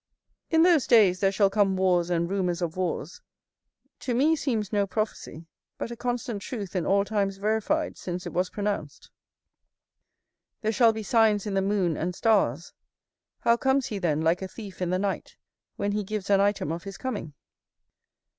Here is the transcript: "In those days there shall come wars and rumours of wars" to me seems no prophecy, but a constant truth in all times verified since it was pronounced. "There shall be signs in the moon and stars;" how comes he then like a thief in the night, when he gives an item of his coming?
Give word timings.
"In 0.49 0.63
those 0.63 0.87
days 0.87 1.19
there 1.19 1.31
shall 1.31 1.51
come 1.51 1.75
wars 1.77 2.09
and 2.09 2.27
rumours 2.27 2.63
of 2.63 2.75
wars" 2.75 3.21
to 3.99 4.15
me 4.15 4.35
seems 4.35 4.73
no 4.73 4.87
prophecy, 4.87 5.45
but 5.77 5.91
a 5.91 5.95
constant 5.95 6.41
truth 6.41 6.75
in 6.75 6.87
all 6.87 7.05
times 7.05 7.37
verified 7.37 7.99
since 7.99 8.25
it 8.25 8.33
was 8.33 8.49
pronounced. 8.49 9.11
"There 10.61 10.71
shall 10.71 10.91
be 10.91 11.03
signs 11.03 11.45
in 11.45 11.53
the 11.53 11.61
moon 11.61 11.97
and 11.97 12.15
stars;" 12.15 12.73
how 13.41 13.57
comes 13.57 13.85
he 13.85 13.99
then 13.99 14.21
like 14.21 14.41
a 14.41 14.47
thief 14.47 14.81
in 14.81 14.89
the 14.89 14.97
night, 14.97 15.37
when 15.75 15.91
he 15.91 16.03
gives 16.03 16.31
an 16.31 16.41
item 16.41 16.71
of 16.71 16.81
his 16.83 16.97
coming? 16.97 17.35